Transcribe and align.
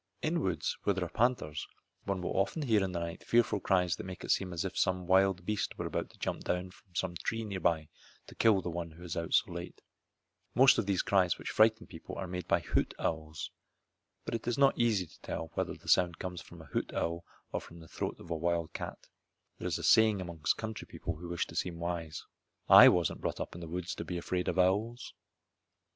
In 0.23 0.41
woods 0.41 0.75
where 0.81 0.95
there 0.95 1.05
are 1.05 1.09
panthers 1.09 1.67
one 2.05 2.23
will 2.23 2.35
often 2.35 2.63
hear 2.63 2.83
in 2.83 2.91
the 2.91 2.99
night 2.99 3.23
fearful 3.23 3.59
cries 3.59 3.95
that 3.97 4.03
make 4.03 4.23
it 4.23 4.31
seem 4.31 4.51
as 4.51 4.65
if 4.65 4.75
some 4.75 5.05
wild 5.05 5.45
beast 5.45 5.77
were 5.77 5.85
about 5.85 6.09
to 6.09 6.17
jump 6.17 6.43
down 6.43 6.71
from 6.71 6.95
some 6.95 7.15
tree 7.17 7.45
near 7.45 7.59
by 7.59 7.87
to 8.25 8.33
kill 8.33 8.63
the 8.63 8.69
one 8.71 8.89
who 8.89 9.03
is 9.03 9.15
out 9.15 9.35
so 9.35 9.51
late. 9.51 9.83
Most 10.55 10.79
of 10.79 10.87
these 10.87 11.03
cries 11.03 11.37
which 11.37 11.51
frighten 11.51 11.85
people 11.85 12.15
so 12.15 12.19
are 12.21 12.25
made 12.27 12.47
by 12.47 12.61
hoot 12.61 12.95
owls. 12.97 13.51
But 14.25 14.33
it 14.33 14.47
is 14.47 14.57
not 14.57 14.75
easy 14.75 15.05
to 15.05 15.21
tell 15.21 15.51
whether 15.53 15.75
the 15.75 15.87
sound 15.87 16.17
comes 16.17 16.41
from 16.41 16.63
a 16.63 16.71
hoot 16.73 16.91
owl 16.95 17.23
or 17.51 17.61
from 17.61 17.79
the 17.79 17.87
throat 17.87 18.19
of 18.19 18.31
a 18.31 18.35
wild 18.35 18.73
cat. 18.73 19.07
There 19.59 19.67
is 19.67 19.77
a 19.77 19.83
saying 19.83 20.19
among 20.19 20.45
country 20.57 20.87
people 20.87 21.17
who 21.17 21.29
wish 21.29 21.45
to 21.45 21.55
seem 21.55 21.77
wise: 21.77 22.25
"I 22.67 22.89
wasn't 22.89 23.21
brought 23.21 23.39
up 23.39 23.53
in 23.53 23.61
the 23.61 23.67
woods 23.69 23.93
to 23.93 24.03
be 24.03 24.17
afraid 24.17 24.47
of 24.47 24.57
owls." 24.57 25.13